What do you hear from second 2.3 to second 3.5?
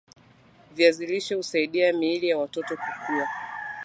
watoto kukua